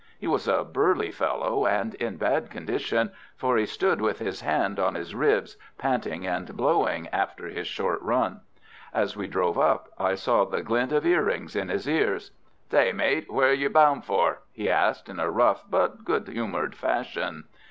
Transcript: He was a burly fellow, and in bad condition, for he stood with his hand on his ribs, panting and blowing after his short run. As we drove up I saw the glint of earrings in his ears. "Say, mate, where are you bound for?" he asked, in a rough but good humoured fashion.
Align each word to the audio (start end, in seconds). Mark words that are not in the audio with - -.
He 0.17 0.25
was 0.25 0.47
a 0.47 0.63
burly 0.63 1.11
fellow, 1.11 1.67
and 1.67 1.93
in 1.93 2.17
bad 2.17 2.49
condition, 2.49 3.11
for 3.37 3.55
he 3.57 3.67
stood 3.67 4.01
with 4.01 4.17
his 4.17 4.41
hand 4.41 4.79
on 4.79 4.95
his 4.95 5.13
ribs, 5.13 5.57
panting 5.77 6.25
and 6.25 6.57
blowing 6.57 7.07
after 7.09 7.49
his 7.49 7.67
short 7.67 8.01
run. 8.01 8.41
As 8.95 9.15
we 9.15 9.27
drove 9.27 9.59
up 9.59 9.89
I 9.99 10.15
saw 10.15 10.45
the 10.45 10.63
glint 10.63 10.91
of 10.91 11.05
earrings 11.05 11.55
in 11.55 11.69
his 11.69 11.87
ears. 11.87 12.31
"Say, 12.71 12.91
mate, 12.91 13.31
where 13.31 13.49
are 13.49 13.53
you 13.53 13.69
bound 13.69 14.03
for?" 14.03 14.41
he 14.51 14.71
asked, 14.71 15.07
in 15.07 15.19
a 15.19 15.29
rough 15.29 15.65
but 15.69 16.03
good 16.03 16.27
humoured 16.27 16.73
fashion. 16.75 17.43